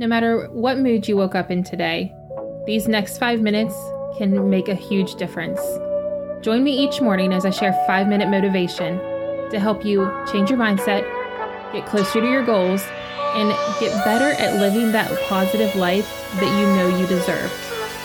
[0.00, 2.14] No matter what mood you woke up in today,
[2.66, 3.74] these next five minutes
[4.16, 5.60] can make a huge difference.
[6.40, 8.98] Join me each morning as I share five minute motivation
[9.50, 11.02] to help you change your mindset,
[11.72, 12.86] get closer to your goals,
[13.34, 13.50] and
[13.80, 16.06] get better at living that positive life
[16.36, 17.50] that you know you deserve.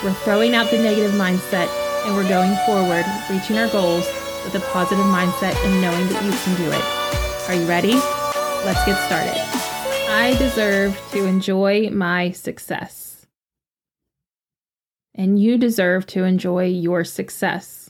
[0.03, 1.69] We're throwing out the negative mindset
[2.07, 4.07] and we're going forward, reaching our goals
[4.43, 7.49] with a positive mindset and knowing that you can do it.
[7.49, 7.93] Are you ready?
[8.65, 9.62] Let's get started.
[10.15, 13.25] I deserve to enjoy my success.
[15.15, 17.89] And you deserve to enjoy your success.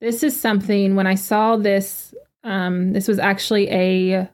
[0.00, 4.30] This is something when I saw this, um, this was actually a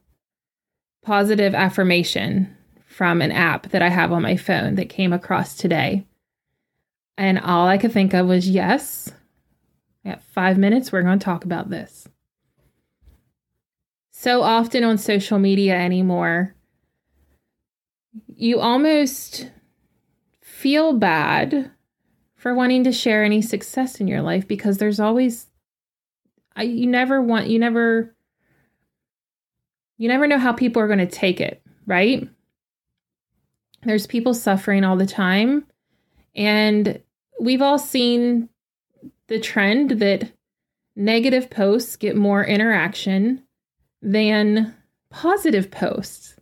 [1.04, 2.56] positive affirmation
[2.86, 6.06] from an app that I have on my phone that came across today.
[7.18, 9.12] And all I could think of was yes,
[10.04, 12.08] at five minutes, we're going to talk about this.
[14.20, 16.54] So often on social media anymore,
[18.36, 19.50] you almost
[20.42, 21.70] feel bad
[22.34, 25.46] for wanting to share any success in your life because there's always
[26.54, 28.14] I, you never want you never
[29.96, 32.28] you never know how people are going to take it, right?
[33.84, 35.64] There's people suffering all the time
[36.36, 37.00] and
[37.40, 38.50] we've all seen
[39.28, 40.30] the trend that
[40.94, 43.44] negative posts get more interaction
[44.02, 44.74] than
[45.10, 46.34] positive posts.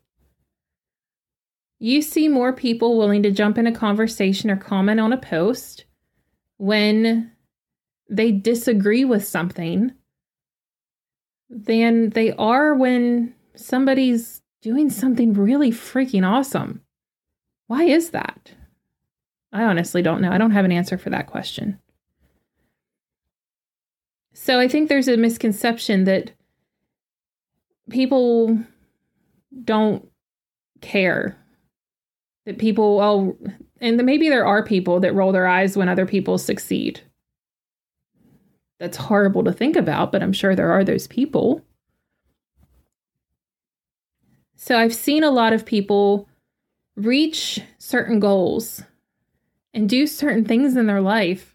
[1.80, 5.84] You see more people willing to jump in a conversation or comment on a post
[6.56, 7.32] when
[8.10, 9.92] they disagree with something
[11.50, 16.82] than they are when somebody's doing something really freaking awesome.
[17.68, 18.52] Why is that?
[19.52, 20.32] I honestly don't know.
[20.32, 21.78] I don't have an answer for that question.
[24.34, 26.32] So I think there's a misconception that
[27.90, 28.58] people
[29.64, 30.08] don't
[30.80, 31.36] care.
[32.46, 33.36] That people, oh,
[33.80, 37.00] and maybe there are people that roll their eyes when other people succeed.
[38.80, 41.62] That's horrible to think about, but I'm sure there are those people.
[44.56, 46.28] So I've seen a lot of people
[46.96, 48.82] reach certain goals
[49.74, 51.54] and do certain things in their life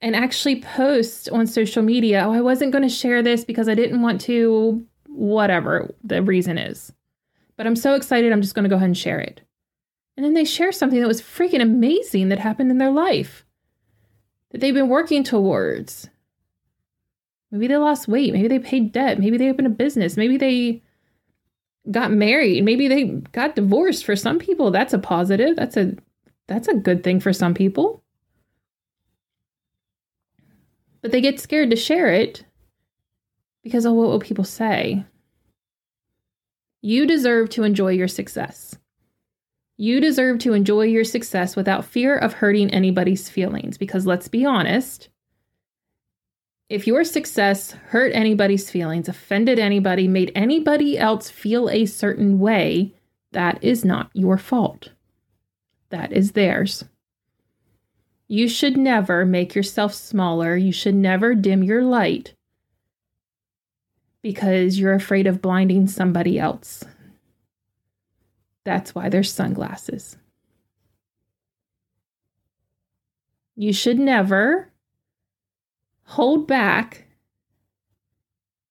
[0.00, 3.74] and actually post on social media, oh, I wasn't going to share this because I
[3.74, 6.92] didn't want to, whatever the reason is.
[7.56, 9.40] But I'm so excited, I'm just going to go ahead and share it.
[10.16, 13.44] And then they share something that was freaking amazing that happened in their life
[14.50, 16.08] that they've been working towards.
[17.50, 18.32] Maybe they lost weight.
[18.32, 19.18] Maybe they paid debt.
[19.18, 20.16] Maybe they opened a business.
[20.16, 20.82] Maybe they
[21.90, 22.64] got married.
[22.64, 24.04] Maybe they got divorced.
[24.04, 25.56] For some people, that's a positive.
[25.56, 25.94] That's a
[26.46, 28.04] that's a good thing for some people
[31.04, 32.46] but they get scared to share it
[33.64, 35.04] because of what will people say.
[36.82, 38.76] You deserve to enjoy your success.
[39.76, 44.44] You deserve to enjoy your success without fear of hurting anybody's feelings because let's be
[44.44, 45.08] honest,
[46.68, 52.94] if your success hurt anybody's feelings, offended anybody, made anybody else feel a certain way,
[53.32, 54.90] that is not your fault.
[55.88, 56.84] That is theirs.
[58.28, 60.56] You should never make yourself smaller.
[60.56, 62.34] You should never dim your light
[64.24, 66.82] because you're afraid of blinding somebody else.
[68.64, 70.16] That's why there's sunglasses.
[73.54, 74.70] You should never
[76.04, 77.04] hold back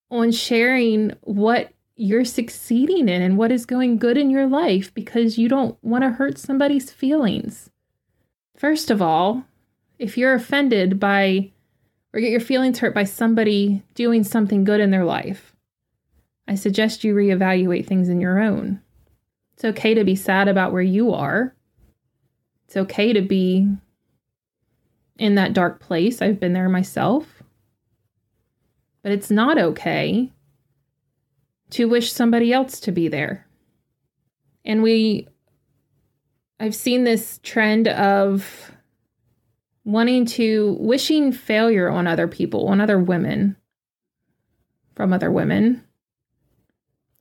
[0.09, 5.37] on sharing what you're succeeding in and what is going good in your life because
[5.37, 7.69] you don't want to hurt somebody's feelings.
[8.57, 9.45] First of all,
[9.99, 11.52] if you're offended by
[12.13, 15.53] or get your feelings hurt by somebody doing something good in their life,
[16.47, 18.81] I suggest you reevaluate things in your own.
[19.56, 21.56] It's okay to be sad about where you are.
[22.68, 23.68] It's okay to be
[25.18, 26.22] in that dark place.
[26.22, 27.44] I've been there myself.
[29.01, 30.31] But it's not okay
[31.72, 33.47] to wish somebody else to be there.
[34.66, 35.27] And we
[36.59, 38.72] I've seen this trend of
[39.85, 43.56] wanting to wishing failure on other people, on other women,
[44.95, 45.83] from other women.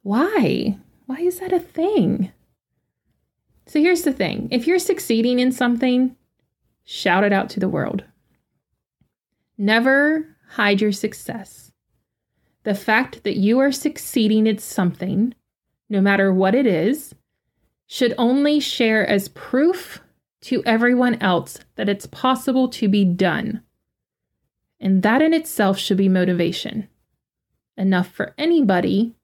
[0.02, 0.78] Why?
[1.06, 2.32] Why is that a thing?
[3.66, 6.16] So here's the thing if you're succeeding in something,
[6.84, 8.04] shout it out to the world.
[9.58, 11.72] Never hide your success.
[12.64, 15.34] The fact that you are succeeding at something,
[15.88, 17.14] no matter what it is,
[17.86, 20.00] should only share as proof
[20.42, 23.62] to everyone else that it's possible to be done.
[24.80, 26.88] And that in itself should be motivation
[27.76, 29.14] enough for anybody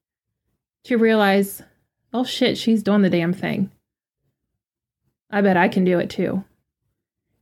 [0.83, 1.61] to realize,
[2.13, 3.71] oh shit, she's doing the damn thing.
[5.29, 6.43] I bet I can do it too.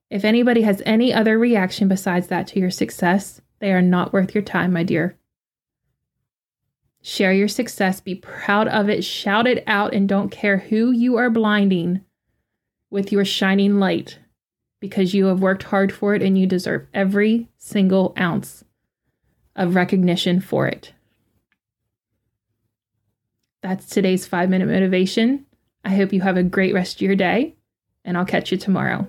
[0.10, 4.34] If anybody has any other reaction besides that to your success, they are not worth
[4.34, 5.18] your time, my dear.
[7.02, 11.16] Share your success, be proud of it, shout it out, and don't care who you
[11.18, 12.02] are blinding
[12.90, 14.20] with your shining light
[14.80, 18.64] because you have worked hard for it and you deserve every single ounce
[19.56, 20.94] of recognition for it.
[23.62, 25.46] That's today's five minute motivation.
[25.84, 27.56] I hope you have a great rest of your day,
[28.06, 29.08] and I'll catch you tomorrow.